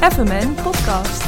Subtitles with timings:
[0.00, 1.22] FMN Podcast.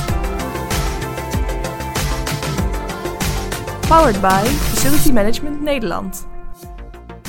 [3.88, 6.27] Powered by Facility Management Nederland.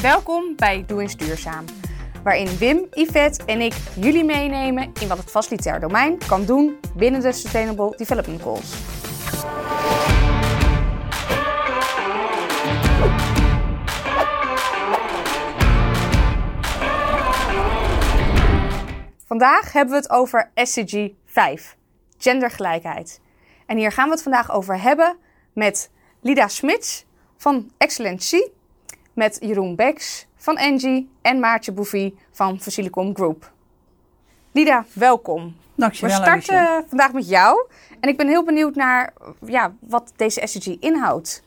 [0.01, 1.65] Welkom bij Doe eens Duurzaam,
[2.23, 7.21] waarin Wim, Yvette en ik jullie meenemen in wat het facilitair domein kan doen binnen
[7.21, 8.92] de Sustainable Development Goals.
[19.33, 21.77] Vandaag hebben we het over SDG 5,
[22.17, 23.21] gendergelijkheid.
[23.65, 25.17] En hier gaan we het vandaag over hebben
[25.53, 25.89] met
[26.21, 27.05] Lida Smits
[27.37, 28.41] van Excellency,
[29.13, 33.51] met Jeroen Beks van Engie en Maartje Bouffy van Facilicom Group.
[34.51, 35.55] Lida, welkom.
[35.75, 36.17] Dankjewel.
[36.17, 37.67] We starten vandaag met jou
[37.99, 39.13] en ik ben heel benieuwd naar
[39.45, 41.42] ja, wat deze SDG inhoudt.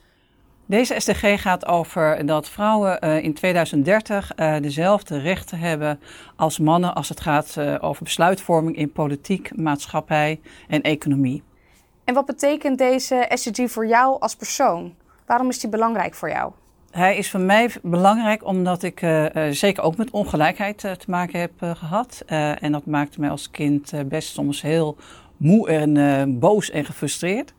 [0.69, 6.01] Deze SDG gaat over dat vrouwen uh, in 2030 uh, dezelfde rechten hebben
[6.37, 11.43] als mannen als het gaat uh, over besluitvorming in politiek, maatschappij en economie.
[12.05, 14.95] En wat betekent deze SDG voor jou als persoon?
[15.27, 16.53] Waarom is die belangrijk voor jou?
[16.91, 18.99] Hij is voor mij belangrijk omdat ik
[19.51, 22.23] zeker ook met ongelijkheid te maken heb gehad.
[22.61, 24.97] en dat maakte mij als kind best soms heel
[25.37, 27.55] moe en boos en gefrustreerd.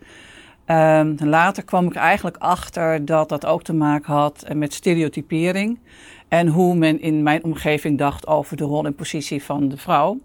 [0.72, 5.80] Um, later kwam ik eigenlijk achter dat dat ook te maken had met stereotypering.
[6.28, 10.20] En hoe men in mijn omgeving dacht over de rol en positie van de vrouw.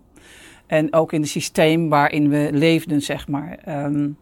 [0.66, 3.58] En ook in het systeem waarin we leefden, zeg maar.
[3.84, 4.16] Um,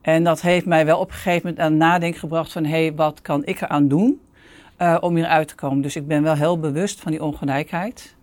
[0.00, 2.64] en dat heeft mij wel op een gegeven moment aan nadenken gebracht van...
[2.64, 4.20] hé, hey, wat kan ik eraan doen
[4.78, 5.82] uh, om hieruit te komen?
[5.82, 8.16] Dus ik ben wel heel bewust van die ongelijkheid.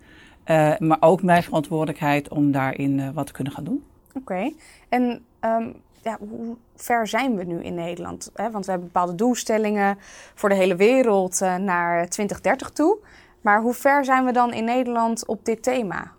[0.46, 3.84] Uh, maar ook mijn verantwoordelijkheid om daarin wat te kunnen gaan doen.
[4.14, 4.52] Oké.
[4.88, 5.74] En um,
[6.18, 8.30] hoe ver zijn we nu in Nederland?
[8.34, 9.98] Want we hebben bepaalde doelstellingen
[10.34, 12.98] voor de hele wereld uh, naar 2030 toe.
[13.40, 16.12] Maar hoe ver zijn we dan in Nederland op dit thema?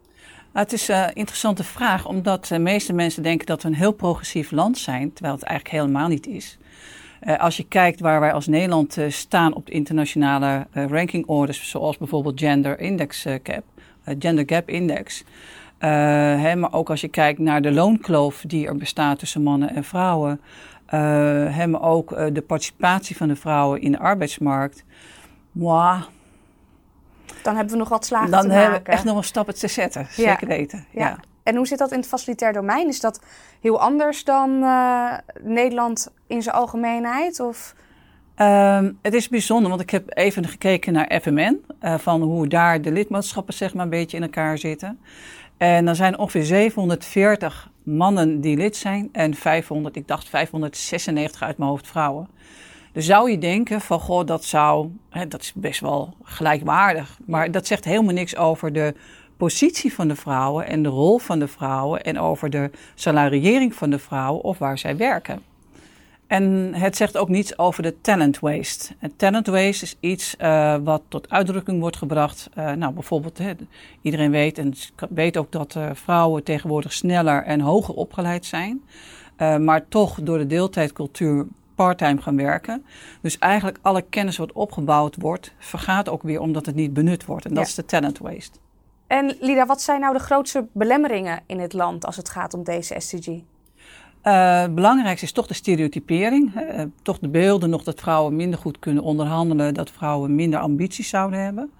[0.53, 3.75] Nou, het is een uh, interessante vraag, omdat de meeste mensen denken dat we een
[3.75, 6.57] heel progressief land zijn, terwijl het eigenlijk helemaal niet is.
[7.23, 12.39] Uh, als je kijkt waar wij als Nederland staan op de internationale rankingorders, zoals bijvoorbeeld
[12.39, 13.63] Gender Index Cap,
[14.03, 15.23] Gender Gap Index,
[15.79, 19.83] hè, maar ook als je kijkt naar de loonkloof die er bestaat tussen mannen en
[19.83, 20.41] vrouwen.
[20.85, 24.83] Hè, maar ook uh, de participatie van de vrouwen in de arbeidsmarkt.
[25.51, 26.01] Wow.
[27.43, 28.61] Dan hebben we nog wat slagen Dan te maken.
[28.61, 30.57] hebben we echt nog een stappen te zetten, zeker ja.
[30.57, 30.85] weten.
[30.91, 31.07] Ja.
[31.07, 31.17] Ja.
[31.43, 32.87] En hoe zit dat in het facilitair domein?
[32.87, 33.21] Is dat
[33.61, 34.59] heel anders dan
[35.41, 37.39] Nederland in zijn algemeenheid?
[37.39, 37.75] Of...
[38.37, 41.65] Um, het is bijzonder, want ik heb even gekeken naar FMN,
[41.97, 44.99] van hoe daar de lidmaatschappen zeg maar een beetje in elkaar zitten.
[45.59, 51.57] En er zijn ongeveer 740 mannen die lid zijn en 500, ik dacht 596 uit
[51.57, 52.27] mijn hoofd vrouwen.
[52.93, 57.19] Dus zou je denken van, goh, dat zou, hè, dat is best wel gelijkwaardig.
[57.25, 58.93] Maar dat zegt helemaal niks over de
[59.37, 63.89] positie van de vrouwen en de rol van de vrouwen en over de salariering van
[63.89, 65.41] de vrouwen of waar zij werken.
[66.29, 68.93] En het zegt ook niets over de talent waste.
[68.99, 72.49] En talent waste is iets uh, wat tot uitdrukking wordt gebracht.
[72.57, 73.53] Uh, nou, bijvoorbeeld, hè,
[74.01, 74.73] iedereen weet en
[75.09, 78.81] weet ook dat uh, vrouwen tegenwoordig sneller en hoger opgeleid zijn.
[79.37, 81.45] maar toch door de deeltijdcultuur
[81.75, 82.85] parttime gaan werken.
[83.21, 87.45] Dus eigenlijk alle kennis wat opgebouwd wordt, vergaat ook weer omdat het niet benut wordt.
[87.45, 87.69] En dat Ja.
[87.69, 88.57] is de talent waste.
[89.07, 92.63] En Lida, wat zijn nou de grootste belemmeringen in het land als het gaat om
[92.63, 93.27] deze SDG?
[94.21, 96.55] Het belangrijkste is toch de stereotypering.
[96.55, 101.09] Uh, toch de beelden nog dat vrouwen minder goed kunnen onderhandelen, dat vrouwen minder ambities
[101.09, 101.71] zouden hebben.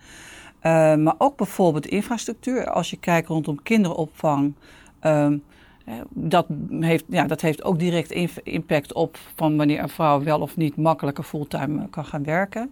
[0.57, 2.69] Uh, maar ook bijvoorbeeld infrastructuur.
[2.69, 4.53] Als je kijkt rondom kinderopvang,
[6.09, 6.45] dat,
[6.79, 8.11] heeft, ja, dat heeft ook direct
[8.43, 12.71] impact op van wanneer een vrouw wel of niet makkelijker fulltime kan gaan werken.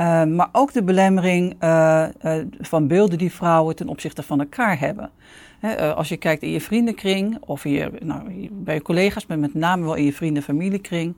[0.00, 4.78] Uh, maar ook de belemmering uh, uh, van beelden die vrouwen ten opzichte van elkaar
[4.78, 5.10] hebben.
[5.58, 9.54] He, als je kijkt in je vriendenkring of je, nou, bij je collega's, maar met
[9.54, 11.14] name wel in je vrienden- en familiekring,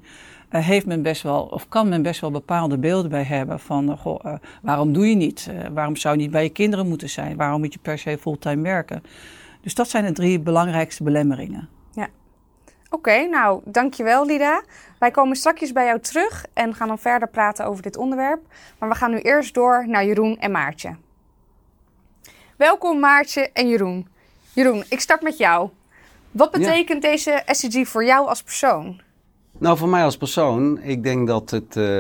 [0.48, 4.34] heeft men best wel, of kan men best wel bepaalde beelden bij hebben van goh,
[4.62, 5.50] waarom doe je niet?
[5.72, 7.36] waarom zou je niet bij je kinderen moeten zijn?
[7.36, 9.02] Waarom moet je per se fulltime werken?
[9.60, 11.68] Dus dat zijn de drie belangrijkste belemmeringen.
[12.96, 14.62] Oké, okay, nou dankjewel Lida.
[14.98, 18.40] Wij komen straks bij jou terug en gaan dan verder praten over dit onderwerp.
[18.78, 20.96] Maar we gaan nu eerst door naar Jeroen en Maartje.
[22.56, 24.08] Welkom Maartje en Jeroen.
[24.52, 25.70] Jeroen, ik start met jou.
[26.30, 27.10] Wat betekent ja.
[27.10, 29.00] deze SDG voor jou als persoon?
[29.58, 31.98] Nou, voor mij als persoon, ik denk dat het uh,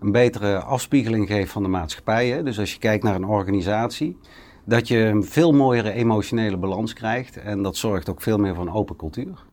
[0.00, 2.28] een betere afspiegeling geeft van de maatschappij.
[2.28, 2.42] Hè?
[2.42, 4.18] Dus als je kijkt naar een organisatie,
[4.64, 7.36] dat je een veel mooiere emotionele balans krijgt.
[7.36, 9.48] En dat zorgt ook veel meer voor een open cultuur.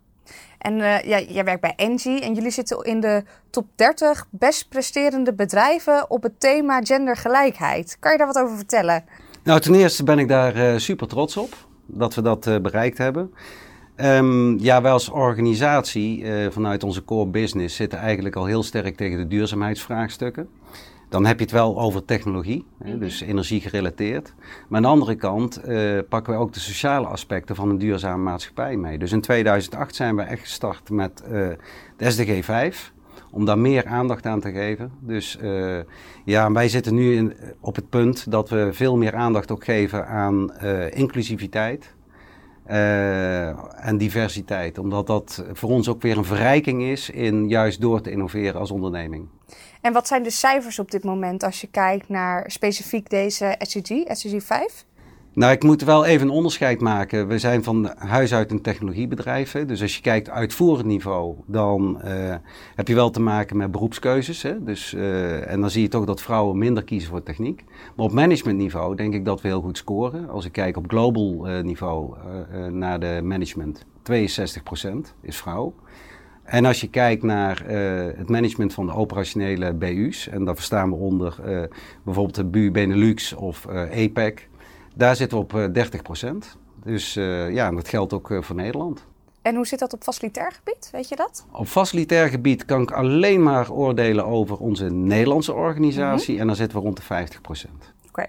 [0.58, 4.70] En uh, ja, jij werkt bij Engie en jullie zitten in de top 30 best
[4.70, 7.98] presterende bedrijven op het thema gendergelijkheid.
[8.00, 9.04] Kan je daar wat over vertellen?
[9.44, 11.56] Nou, ten eerste ben ik daar uh, super trots op
[11.86, 13.34] dat we dat uh, bereikt hebben.
[13.96, 18.96] Ehm, ja, wij als organisatie eh, vanuit onze core business zitten eigenlijk al heel sterk
[18.96, 20.50] tegen de duurzaamheidsvraagstukken.
[21.10, 24.34] Dan heb je het wel over technologie, hè, dus energie gerelateerd.
[24.68, 28.24] Maar aan de andere kant eh, pakken we ook de sociale aspecten van een duurzame
[28.24, 28.98] maatschappij mee.
[28.98, 31.30] Dus in 2008 zijn we echt gestart met eh,
[31.98, 32.94] de SDG 5
[33.32, 34.92] om daar meer aandacht aan te geven.
[35.00, 35.80] Dus uh,
[36.26, 40.08] ja, wij zitten nu in, op het punt dat we veel meer aandacht ook geven
[40.08, 41.96] aan inclusiviteit.
[42.70, 43.48] Uh,
[43.86, 48.12] en diversiteit, omdat dat voor ons ook weer een verrijking is in juist door te
[48.12, 49.28] innoveren als onderneming.
[49.82, 53.92] En wat zijn de cijfers op dit moment als je kijkt naar specifiek deze SDG,
[54.08, 54.86] SDG 5?
[55.38, 57.28] Nou, ik moet wel even een onderscheid maken.
[57.28, 59.52] We zijn van huis uit een technologiebedrijf.
[59.52, 59.66] Hè?
[59.66, 62.36] Dus als je kijkt uitvoerend niveau, dan uh,
[62.76, 64.42] heb je wel te maken met beroepskeuzes.
[64.42, 64.64] Hè?
[64.64, 67.64] Dus, uh, en dan zie je toch dat vrouwen minder kiezen voor techniek.
[67.96, 70.30] Maar op managementniveau denk ik dat we heel goed scoren.
[70.30, 72.16] Als ik kijk op global uh, niveau
[72.72, 73.86] naar de management, 62%
[75.22, 75.74] is vrouw.
[76.44, 77.64] En als je kijkt naar
[78.18, 81.36] het management van de operationele BU's, en daar verstaan we onder
[82.04, 84.48] bijvoorbeeld de BU Benelux of APEC.
[84.98, 86.58] Daar zitten we op 30 procent.
[86.84, 89.06] Dus uh, ja, dat geldt ook uh, voor Nederland.
[89.42, 90.90] En hoe zit dat op facilitair gebied?
[90.92, 91.46] Weet je dat?
[91.52, 96.28] Op facilitair gebied kan ik alleen maar oordelen over onze Nederlandse organisatie.
[96.28, 96.40] Mm -hmm.
[96.40, 97.94] En dan zitten we rond de 50 procent.
[97.98, 98.08] Oké.
[98.10, 98.28] Okay.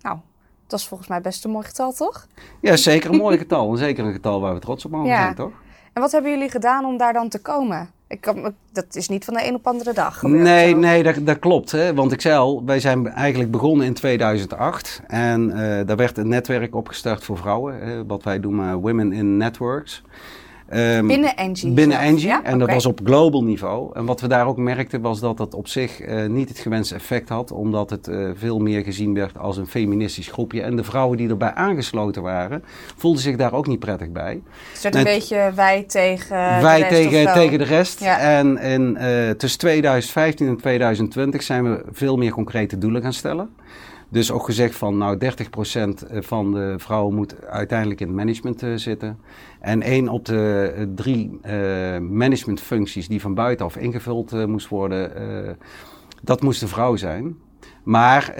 [0.00, 0.18] Nou,
[0.66, 2.26] dat is volgens mij best een mooi getal, toch?
[2.60, 3.70] Ja, zeker een mooi getal.
[3.70, 5.22] En zeker een getal waar we trots op mogen ja.
[5.22, 5.52] zijn, toch?
[5.92, 7.90] En wat hebben jullie gedaan om daar dan te komen?
[8.08, 10.42] Ik kan, dat is niet van de een op andere dag gebeurd.
[10.42, 11.70] Nee, nee dat, dat klopt.
[11.70, 11.94] Hè?
[11.94, 15.02] Want ik zei al, wij zijn eigenlijk begonnen in 2008.
[15.06, 15.56] En uh,
[15.86, 17.78] daar werd een netwerk opgestart voor vrouwen.
[17.80, 18.06] Hè?
[18.06, 20.02] Wat wij doen, uh, Women in Networks.
[20.74, 21.72] Um, binnen Engie?
[21.72, 22.26] Binnen Engie.
[22.26, 22.42] Ja?
[22.44, 22.74] En dat okay.
[22.74, 23.90] was op global niveau.
[23.94, 26.94] En wat we daar ook merkten was dat het op zich uh, niet het gewenste
[26.94, 27.52] effect had.
[27.52, 30.62] Omdat het uh, veel meer gezien werd als een feministisch groepje.
[30.62, 32.64] En de vrouwen die erbij aangesloten waren,
[32.96, 34.42] voelden zich daar ook niet prettig bij.
[34.72, 38.00] Dus het een beetje wij tegen wij de rest tegen, tegen de rest.
[38.00, 38.18] Ja.
[38.18, 43.50] En in, uh, tussen 2015 en 2020 zijn we veel meer concrete doelen gaan stellen.
[44.10, 45.28] Dus ook gezegd van nou 30%
[46.18, 49.18] van de vrouwen moet uiteindelijk in het management uh, zitten.
[49.60, 55.56] En één op de uh, drie uh, managementfuncties die van buitenaf ingevuld moest worden,
[56.22, 57.36] dat moest de vrouw zijn.
[57.82, 58.32] Maar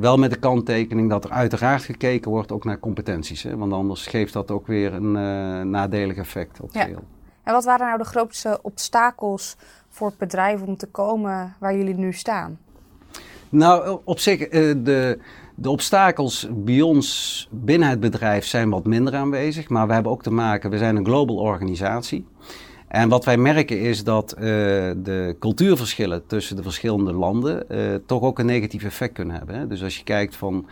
[0.00, 3.42] wel met de kanttekening dat er uiteraard gekeken wordt ook naar competenties.
[3.42, 3.56] Hè?
[3.56, 5.12] Want anders geeft dat ook weer een
[5.70, 6.88] nadelig effect op ja.
[7.42, 9.56] En wat waren nou de grootste obstakels
[9.88, 12.58] voor het bedrijf om te komen waar jullie nu staan?
[13.50, 15.18] Nou, op zich, de,
[15.54, 19.68] de obstakels bij ons binnen het bedrijf zijn wat minder aanwezig.
[19.68, 22.26] Maar we hebben ook te maken, we zijn een global organisatie.
[22.90, 24.42] En wat wij merken is dat uh,
[24.96, 29.54] de cultuurverschillen tussen de verschillende landen uh, toch ook een negatief effect kunnen hebben.
[29.54, 29.66] Hè?
[29.66, 30.66] Dus als je kijkt van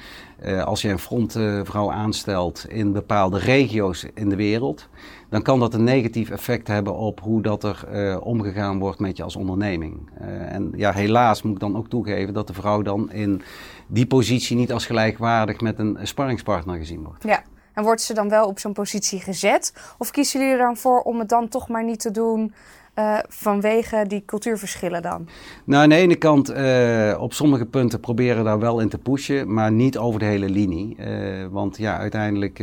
[0.44, 4.88] uh, als je een frontvrouw aanstelt in bepaalde regio's in de wereld,
[5.30, 9.22] dan kan dat een negatief effect hebben op hoe dat er omgegaan wordt met je
[9.22, 10.10] als onderneming.
[10.48, 13.42] en ja, helaas moet ik dan ook toegeven dat de vrouw dan in
[13.86, 17.24] die positie niet als gelijkwaardig met een sparringspartner gezien wordt.
[17.24, 17.42] Ja.
[17.78, 19.72] En wordt ze dan wel op zo'n positie gezet?
[19.98, 22.54] Of kiezen jullie er dan voor om het dan toch maar niet te doen
[22.94, 25.28] uh, vanwege die cultuurverschillen dan?
[25.64, 28.98] Nou, aan de ene kant, uh, op sommige punten proberen we daar wel in te
[28.98, 30.96] pushen, maar niet over de hele linie.
[30.98, 32.58] Uh, want ja, uiteindelijk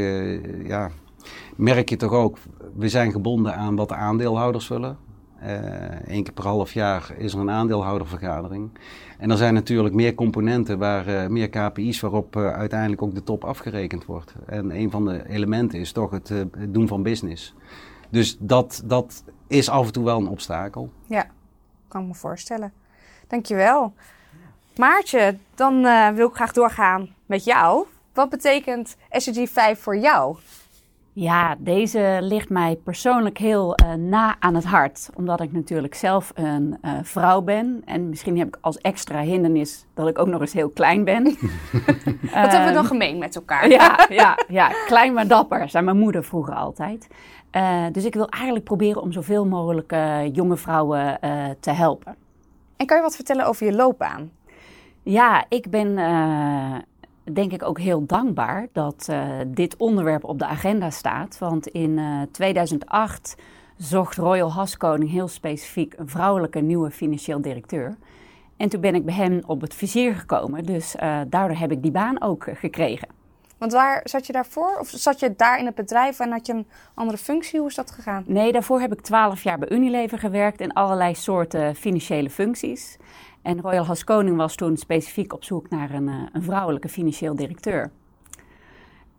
[0.65, 0.89] ja,
[1.55, 2.37] merk je toch ook,
[2.75, 4.97] we zijn gebonden aan wat de aandeelhouders willen.
[6.05, 8.69] Eén keer per half jaar is er een aandeelhoudervergadering.
[9.17, 13.23] En er zijn natuurlijk meer componenten, waar, uh, meer KPI's waarop uh, uiteindelijk ook de
[13.23, 14.33] top afgerekend wordt.
[14.45, 17.53] En een van de elementen is toch het, het doen van business.
[18.09, 20.89] Dus dat, dat is af en toe wel een obstakel.
[21.07, 21.27] Ja,
[21.87, 22.73] kan ik me voorstellen.
[23.27, 23.93] Dankjewel.
[24.75, 25.81] Maartje, dan
[26.15, 27.85] wil ik graag doorgaan met jou.
[28.13, 30.37] Wat betekent SDG 5 voor jou?
[31.17, 35.09] Ja, deze ligt mij persoonlijk heel uh, na aan het hart.
[35.13, 37.81] Omdat ik natuurlijk zelf een uh, vrouw ben.
[37.85, 41.23] En misschien heb ik als extra hindernis dat ik ook nog eens heel klein ben.
[41.23, 43.69] Wat um, hebben we dan gemeen met elkaar?
[43.69, 47.07] ja, ja, ja, klein maar dapper, zei mijn moeder vroeger altijd.
[47.51, 49.95] Uh, dus ik wil eigenlijk proberen om zoveel mogelijk
[50.31, 51.19] jonge vrouwen
[51.59, 52.15] te helpen.
[52.77, 54.31] En kan je wat vertellen over je loopbaan?
[55.03, 55.97] Ja, ik ben
[57.33, 61.37] denk ik ook heel dankbaar dat uh, dit onderwerp op de agenda staat.
[61.37, 63.35] Want in uh, 2008
[63.77, 67.97] zocht Royal Haskoning heel specifiek een vrouwelijke nieuwe financieel directeur.
[68.57, 70.63] En toen ben ik bij hen op het vizier gekomen.
[70.63, 73.07] Dus uh, daardoor heb ik die baan ook gekregen.
[73.57, 74.77] Want waar zat je daarvoor?
[74.79, 77.59] Of zat je daar in het bedrijf en had je een andere functie?
[77.59, 78.23] Hoe is dat gegaan?
[78.27, 82.97] Nee, daarvoor heb ik twaalf jaar bij Unilever gewerkt in allerlei soorten financiële functies.
[83.45, 87.91] En Royal Haskoning was toen specifiek op zoek naar een, eh, een vrouwelijke financieel directeur.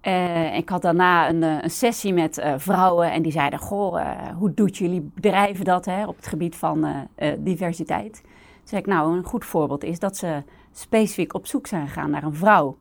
[0.03, 4.01] Uh, ik had daarna een, een sessie met vrouwen en die zeiden: Goh,
[4.39, 8.21] hoe doet jullie bedrijven dat hè, op het gebied van diversiteit?
[8.23, 8.33] Toen
[8.65, 10.43] zei ik: Nou, een goed voorbeeld is dat ze
[10.73, 12.77] specifiek op zoek zijn gegaan naar een vrouw.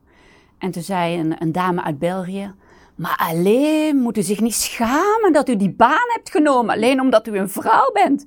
[0.58, 2.54] En toen zei een, een dame uit België:
[2.94, 7.26] Maar alleen moet u zich niet schamen dat u die baan hebt genomen, alleen omdat
[7.26, 8.26] u een vrouw bent.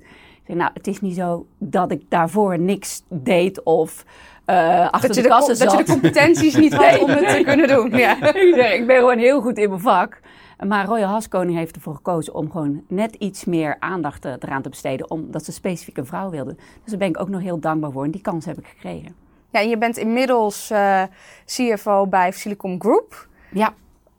[0.54, 4.04] Nou, het is niet zo dat ik daarvoor niks deed of
[4.50, 7.42] uh, achter dat de, de kassen Dat je de competenties niet had om het te
[7.44, 7.90] kunnen doen.
[7.90, 8.22] Ja.
[8.22, 10.20] ik, zeg, ik ben gewoon heel goed in mijn vak.
[10.66, 14.68] Maar Royal Haskoning heeft ervoor gekozen om gewoon net iets meer aandacht eh, eraan te
[14.68, 15.10] besteden.
[15.10, 16.56] Omdat ze specifiek een vrouw wilden.
[16.56, 18.04] Dus daar ben ik ook nog heel dankbaar voor.
[18.04, 19.14] En die kans heb ik gekregen.
[19.50, 21.02] Ja, en je bent inmiddels uh,
[21.46, 23.28] CFO bij Silicon Group.
[23.52, 23.74] Ja.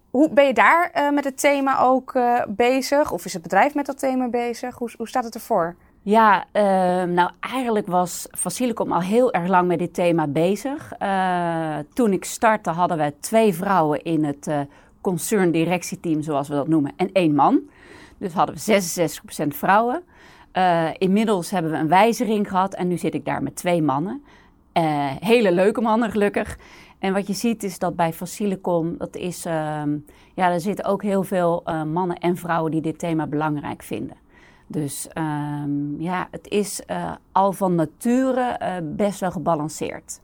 [0.10, 3.12] Hoe ben je daar uh, met het thema ook bezig?
[3.12, 4.76] Of is het bedrijf met dat thema bezig?
[4.76, 5.76] Hoe, hoe staat het ervoor?
[6.04, 6.64] Ja, uh,
[7.14, 10.92] nou eigenlijk was Facilicom al heel erg lang met dit thema bezig.
[11.02, 14.60] Uh, toen ik startte hadden we twee vrouwen in het uh,
[15.02, 17.60] concern directieteam, zoals we dat noemen, en één man.
[18.18, 18.82] Dus hadden we
[19.46, 20.04] 66% vrouwen.
[20.98, 24.24] inmiddels hebben we een wijziging gehad en nu zit ik daar met twee mannen.
[25.20, 26.58] hele leuke mannen gelukkig.
[27.00, 29.44] En wat je ziet is dat bij Facilicom, dat is,
[30.34, 34.18] ja, er zitten ook heel veel mannen en vrouwen die dit thema belangrijk vinden.
[34.72, 40.22] Dus um, ja, het is uh, al van nature uh, best wel gebalanceerd.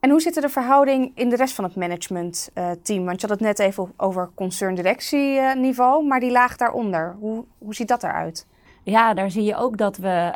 [0.00, 3.00] En hoe zit de verhouding in de rest van het managementteam?
[3.00, 7.16] Uh, Want je had het net even over concerndirectieniveau, maar die laag daaronder.
[7.20, 8.46] Hoe, hoe ziet dat eruit?
[8.82, 10.32] Ja, daar zie je ook dat we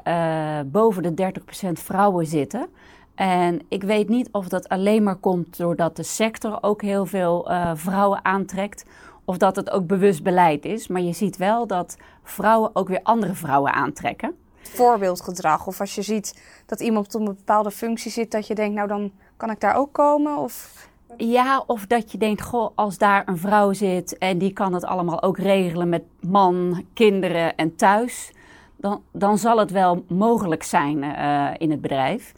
[0.66, 1.32] boven de
[1.66, 2.66] 30% vrouwen zitten.
[3.14, 7.50] En ik weet niet of dat alleen maar komt doordat de sector ook heel veel
[7.74, 8.84] vrouwen aantrekt
[9.24, 10.88] of dat het ook bewust beleid is.
[10.88, 14.34] Maar je ziet wel dat vrouwen ook weer andere vrouwen aantrekken.
[14.62, 15.66] Voorbeeldgedrag.
[15.66, 18.88] Of als je ziet dat iemand op een bepaalde functie zit, dat je denkt, nou
[18.88, 20.36] dan kan ik daar ook komen?
[20.36, 20.86] Of...
[21.16, 24.84] Ja, of dat je denkt, goh, als daar een vrouw zit en die kan het
[24.84, 28.32] allemaal ook regelen met man, kinderen en thuis,
[28.76, 32.32] dan, dan zal het wel mogelijk zijn uh, in het bedrijf.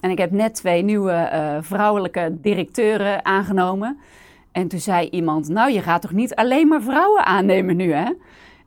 [0.00, 3.98] En ik heb net twee nieuwe uh, vrouwelijke directeuren aangenomen.
[4.52, 8.12] En toen zei iemand, nou je gaat toch niet alleen maar vrouwen aannemen nu hè?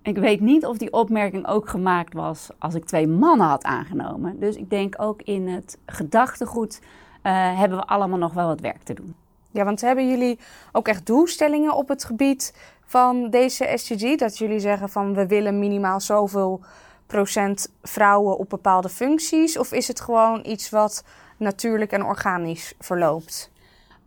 [0.02, 4.40] Ik weet niet of die opmerking ook gemaakt was als ik twee mannen had aangenomen.
[4.40, 6.82] Dus ik denk ook in het gedachtegoed
[7.24, 9.16] uh, hebben we allemaal nog wel wat werk te doen.
[9.52, 10.40] Ja, want hebben jullie
[10.72, 14.16] ook echt doelstellingen op het gebied van deze SDG?
[14.16, 16.62] Dat jullie zeggen van we willen minimaal zoveel
[17.06, 19.58] procent vrouwen op bepaalde functies?
[19.58, 21.04] Of is het gewoon iets wat
[21.38, 23.52] natuurlijk en organisch verloopt?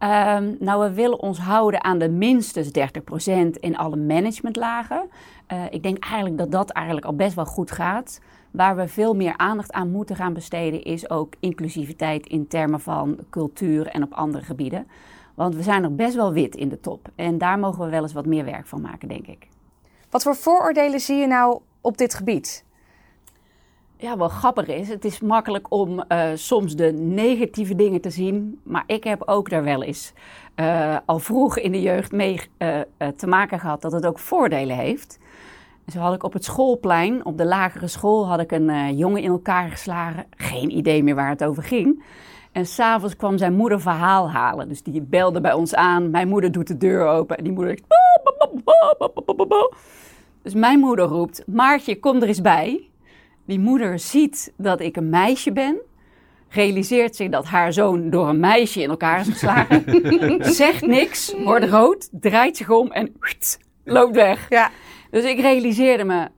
[0.02, 2.70] Um, nou, we willen ons houden aan de minstens 30%
[3.60, 5.08] in alle managementlagen.
[5.52, 8.20] Uh, ik denk eigenlijk dat dat eigenlijk al best wel goed gaat.
[8.50, 13.18] Waar we veel meer aandacht aan moeten gaan besteden is ook inclusiviteit in termen van
[13.30, 14.86] cultuur en op andere gebieden.
[15.34, 17.08] Want we zijn nog best wel wit in de top.
[17.14, 19.48] En daar mogen we wel eens wat meer werk van maken, denk ik.
[20.10, 22.64] Wat voor vooroordelen zie je nou op dit gebied?
[23.98, 24.88] Ja, wel grappig is.
[24.88, 28.60] Het is makkelijk om uh, soms de negatieve dingen te zien.
[28.62, 30.12] Maar ik heb ook daar wel eens
[30.56, 32.78] uh, al vroeg in de jeugd mee uh,
[33.16, 35.18] te maken gehad dat het ook voordelen heeft.
[35.92, 39.30] Zo had ik op het schoolplein, op de lagere school, had ik een jongen in
[39.30, 40.26] elkaar geslagen.
[40.36, 42.02] Geen idee meer waar het over ging.
[42.52, 44.68] En s'avonds kwam zijn moeder verhaal halen.
[44.68, 46.10] Dus die belde bij ons aan.
[46.10, 47.36] Mijn moeder doet de deur open.
[47.36, 47.78] En die moeder
[50.42, 52.87] Dus mijn moeder roept, Maartje, kom er eens bij.
[53.48, 55.80] Die moeder ziet dat ik een meisje ben,
[56.48, 59.84] realiseert zich dat haar zoon door een meisje in elkaar is geslagen,
[60.54, 63.12] zegt niks, wordt rood, draait zich om en
[63.84, 64.46] loopt weg.
[64.48, 64.70] Ja.
[65.10, 66.28] Dus ik realiseerde me,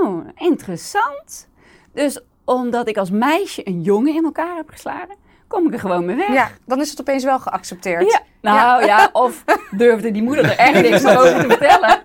[0.00, 1.48] oh, interessant.
[1.92, 6.04] Dus omdat ik als meisje een jongen in elkaar heb geslagen, kom ik er gewoon
[6.04, 6.32] mee weg.
[6.32, 8.10] Ja, dan is het opeens wel geaccepteerd.
[8.10, 12.02] Ja, nou ja, ja of durfde die moeder er echt niks over te vertellen.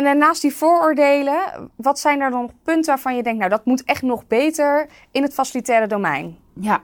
[0.00, 3.84] En daarnaast die vooroordelen, wat zijn er dan punten waarvan je denkt, nou dat moet
[3.84, 6.36] echt nog beter in het facilitaire domein?
[6.52, 6.82] Ja,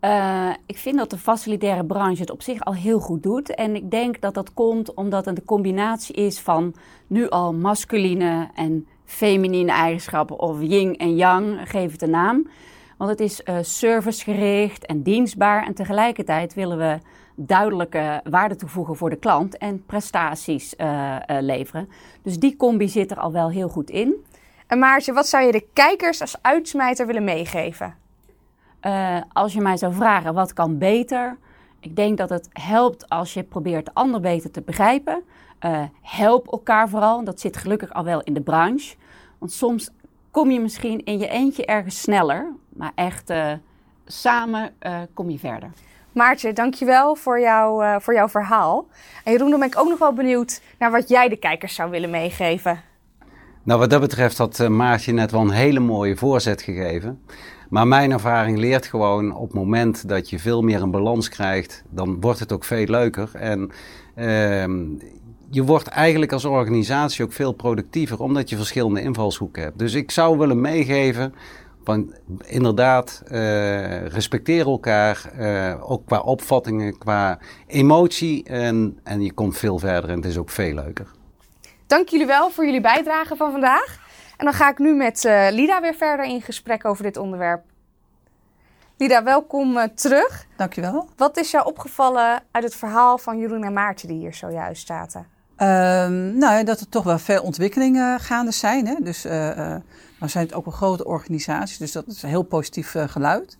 [0.00, 3.54] uh, ik vind dat de facilitaire branche het op zich al heel goed doet.
[3.54, 6.74] En ik denk dat dat komt omdat het een combinatie is van
[7.06, 12.48] nu al masculine en feminine eigenschappen, of yin en yang, geef het een naam.
[12.98, 16.98] Want het is uh, servicegericht en dienstbaar en tegelijkertijd willen we
[17.34, 21.88] duidelijke waarde toevoegen voor de klant en prestaties uh, uh, leveren.
[22.22, 24.24] Dus die combi zit er al wel heel goed in.
[24.66, 27.94] En Maartje, wat zou je de kijkers als uitsmijter willen meegeven?
[28.82, 31.38] Uh, als je mij zou vragen wat kan beter,
[31.80, 35.22] ik denk dat het helpt als je probeert de ander beter te begrijpen.
[36.02, 38.96] help elkaar vooral, dat zit gelukkig al wel in de branche.
[39.38, 39.90] Want soms
[40.30, 43.32] kom je misschien in je eentje ergens sneller, maar echt
[44.04, 44.74] samen
[45.14, 45.70] kom je verder.
[46.14, 48.86] Maartje, dankjewel voor, jou, uh, voor jouw verhaal.
[49.24, 51.90] En Jeroen, dan ben ik ook nog wel benieuwd naar wat jij de kijkers zou
[51.90, 52.80] willen meegeven.
[53.62, 57.22] Nou, wat dat betreft had uh, Maartje net wel een hele mooie voorzet gegeven.
[57.68, 61.84] Maar mijn ervaring leert gewoon op het moment dat je veel meer een balans krijgt,
[61.90, 63.30] dan wordt het ook veel leuker.
[63.34, 63.70] En
[64.16, 64.64] uh,
[65.50, 69.78] je wordt eigenlijk als organisatie ook veel productiever, omdat je verschillende invalshoeken hebt.
[69.78, 71.34] Dus ik zou willen meegeven,
[71.84, 72.14] van
[72.44, 78.44] inderdaad, uh, respecteer elkaar, uh, ook qua opvattingen, qua emotie.
[78.44, 81.06] En, en je komt veel verder en het is ook veel leuker.
[81.86, 84.02] Dank jullie wel voor jullie bijdrage van vandaag.
[84.36, 87.62] En dan ga ik nu met uh, Lida weer verder in gesprek over dit onderwerp.
[88.96, 90.46] Lida, welkom uh, terug.
[90.56, 91.08] Dankjewel.
[91.16, 95.26] Wat is jou opgevallen uit het verhaal van Jeroen en Maartje die hier zojuist zaten?
[95.58, 98.86] Um, nou ja, dat er toch wel veel ontwikkelingen gaande zijn.
[98.86, 98.94] Hè?
[99.00, 99.76] Dus uh,
[100.24, 103.58] nou zijn het ook wel grote organisaties, dus dat is een heel positief geluid.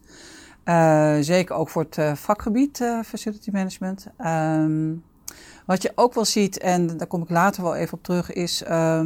[1.25, 4.06] zeker ook voor het vakgebied facility management.
[4.26, 5.04] Um,
[5.66, 8.62] wat je ook wel ziet, en daar kom ik later wel even op terug, is
[8.62, 9.00] uh,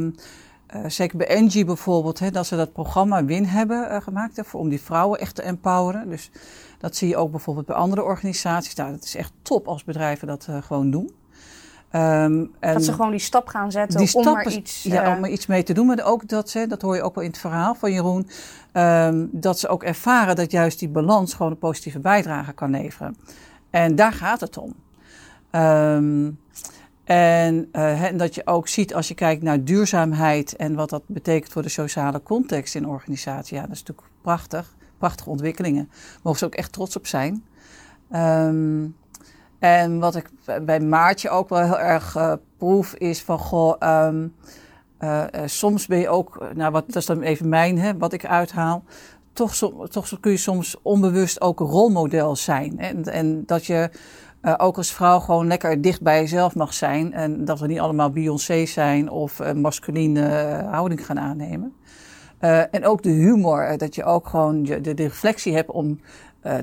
[0.87, 4.81] zeker bij Engie bijvoorbeeld, hè, dat ze dat programma WIN hebben gemaakt voor, om die
[4.81, 6.09] vrouwen echt te empoweren.
[6.09, 6.31] Dus
[6.77, 8.75] dat zie je ook bijvoorbeeld bij andere organisaties.
[8.75, 11.11] Nou, dat is echt top als bedrijven dat gewoon doen.
[11.95, 14.83] Um, en dat ze gewoon die stap gaan zetten die om er iets...
[14.83, 15.85] Ja, om er iets mee te doen.
[15.85, 18.29] Maar ook dat ze, dat hoor je ook wel in het verhaal van Jeroen,
[18.73, 23.17] um, dat ze ook ervaren dat juist die balans gewoon een positieve bijdrage kan leveren.
[23.69, 24.73] En daar gaat het om.
[25.51, 26.39] Um,
[27.03, 31.03] en, uh, en, dat je ook ziet als je kijkt naar duurzaamheid en wat dat
[31.05, 33.55] betekent voor de sociale context in organisatie.
[33.55, 34.75] Ja, dat is natuurlijk prachtig.
[34.97, 35.89] Prachtige ontwikkelingen.
[36.23, 37.43] Mogen ze ook echt trots op zijn.
[38.11, 38.95] Um,
[39.59, 40.29] en wat ik
[40.61, 44.05] bij Maartje ook wel heel erg uh, proef is van goh.
[44.05, 44.35] Um,
[44.99, 48.25] uh, soms ben je ook, nou wat, dat is dan even mijn, hè, wat ik
[48.25, 48.83] uithaal.
[49.33, 49.55] Toch,
[49.89, 52.79] toch kun je soms onbewust ook een rolmodel zijn.
[52.79, 53.89] En, en dat je
[54.57, 57.13] ook als vrouw gewoon lekker dicht bij jezelf mag zijn.
[57.13, 60.21] En dat we niet allemaal Beyoncé zijn of een masculine
[60.71, 61.73] houding gaan aannemen.
[62.41, 65.99] Uh, en ook de humor, dat je ook gewoon de, de reflectie hebt om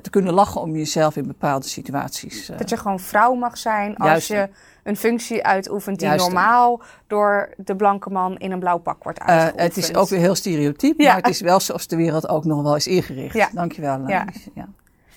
[0.03, 2.51] te kunnen lachen om jezelf in bepaalde situaties.
[2.57, 4.49] dat je gewoon vrouw mag zijn als je
[4.83, 9.61] een functie uitoefent die normaal door de blanke man in een blauw pak wordt uitgeoefend.
[9.61, 11.07] het is ook weer heel stereotyp, ja.
[11.07, 13.35] maar het is wel zoals de wereld ook nog wel is ingericht.
[13.35, 13.49] Ja.
[13.53, 14.09] Dankjewel.
[14.09, 14.27] Ja.
[14.55, 14.69] ja.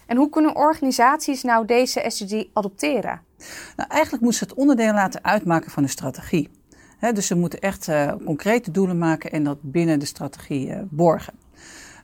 [0.06, 3.22] En hoe kunnen organisaties nou deze SDG adopteren?
[3.76, 6.50] Nou, eigenlijk moeten ze het onderdeel laten uitmaken van de strategie.
[7.00, 11.34] Dus ze moeten echt uh, concrete doelen maken en dat binnen de strategie uh, borgen.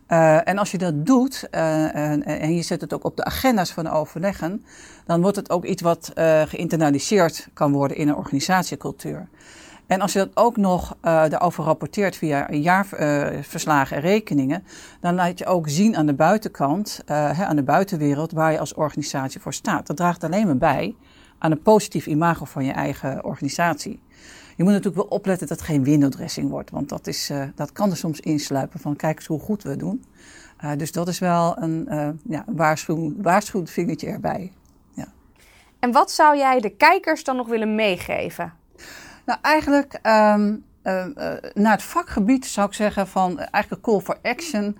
[0.07, 3.71] Uh, en als je dat doet en, en, je zet het ook op de agenda's
[3.71, 4.65] van overleggen,
[5.05, 6.11] dan wordt het ook iets wat
[6.45, 9.27] geïnternaliseerd kan worden in een organisatiecultuur.
[9.87, 14.63] En als je dat ook nog daarover rapporteert via jaarverslagen en rekeningen,
[14.99, 19.41] dan laat je ook zien aan de buitenkant, aan de buitenwereld, waar je als organisatie
[19.41, 19.87] voor staat.
[19.87, 20.95] Dat draagt alleen maar bij
[21.37, 23.99] aan een positief imago van je eigen organisatie.
[24.55, 27.89] Je moet natuurlijk wel opletten dat het geen windowdressing wordt, want dat, is, dat kan
[27.91, 30.05] er soms insluipen van kijk eens hoe goed we het doen.
[30.77, 31.89] dus dat is wel een
[32.29, 32.45] ja,
[33.17, 34.51] waarschuwend vingertje erbij.
[34.93, 35.07] Ja.
[35.79, 38.53] En wat zou jij de kijkers dan nog willen meegeven?
[39.25, 41.05] Nou, eigenlijk um, uh,
[41.53, 44.77] naar het vakgebied zou ik zeggen van uh, eigenlijk een call for action.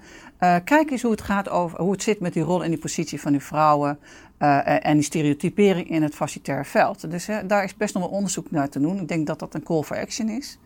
[0.63, 3.21] kijk eens hoe het gaat over hoe het zit met die rol en die positie
[3.21, 3.99] van die vrouwen
[4.37, 7.11] en die stereotypering in het facilitaire veld.
[7.11, 8.99] Dus daar is best nog wel onderzoek naar te doen.
[8.99, 10.57] Ik denk dat dat een call for action is.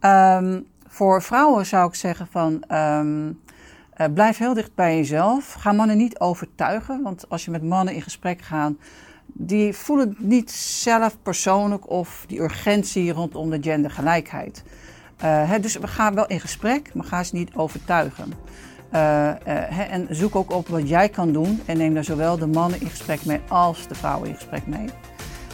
[0.00, 3.40] Um, voor vrouwen zou ik zeggen van um,
[4.14, 5.52] blijf heel dicht bij jezelf.
[5.52, 8.72] Ga mannen niet overtuigen, want als je met mannen in gesprek gaat
[9.36, 14.62] die voelen niet zelf persoonlijk of die urgentie rondom de gendergelijkheid.
[15.24, 18.32] Uh, dus we gaan wel in gesprek, maar ga ze niet overtuigen.
[18.94, 19.00] Uh,
[19.46, 22.80] uh, en zoek ook op wat jij kan doen en neem daar zowel de mannen
[22.80, 24.88] in gesprek mee als de vrouwen in gesprek mee.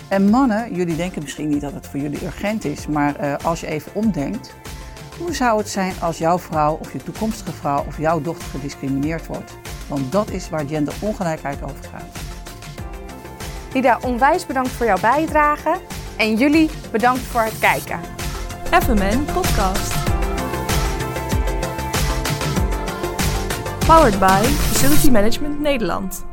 [0.08, 3.66] En mannen, jullie denken misschien niet dat het voor jullie urgent is, maar als je
[3.66, 4.54] even omdenkt,
[5.18, 9.26] hoe zou het zijn als jouw vrouw of je toekomstige vrouw of jouw dochter gediscrimineerd
[9.26, 9.56] wordt?
[9.88, 12.29] Want dat is waar genderongelijkheid over gaat.
[13.72, 15.76] Lida, onwijs bedankt voor jouw bijdrage.
[16.16, 18.00] En jullie bedankt voor het kijken.
[18.64, 19.94] FMN Podcast.
[23.86, 26.29] Powered by Facility Management Nederland.